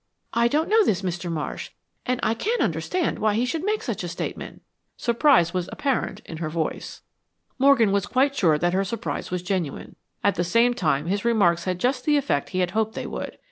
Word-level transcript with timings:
"I 0.33 0.47
don't 0.47 0.67
know 0.67 0.83
this 0.83 1.03
Mr. 1.03 1.31
Marsh, 1.31 1.69
and 2.07 2.19
I 2.23 2.33
can't 2.33 2.63
understand 2.63 3.19
why 3.19 3.35
he 3.35 3.45
should 3.45 3.63
make 3.63 3.83
such 3.83 4.03
a 4.03 4.07
statement." 4.07 4.63
Surprise 4.97 5.53
was 5.53 5.69
apparent 5.71 6.21
in 6.25 6.37
her 6.37 6.49
voice. 6.49 7.03
Morgan 7.59 7.91
was 7.91 8.07
quite 8.07 8.35
sure 8.35 8.57
that 8.57 8.73
her 8.73 8.83
surprise 8.83 9.29
was 9.29 9.43
genuine. 9.43 9.95
At 10.23 10.33
the 10.33 10.43
same 10.43 10.73
time 10.73 11.05
his 11.05 11.23
remarks 11.23 11.65
had 11.65 11.77
just 11.77 12.03
the 12.05 12.17
effect 12.17 12.49
he 12.49 12.61
had 12.61 12.71
hoped 12.71 12.95
they 12.95 13.05
would. 13.05 13.37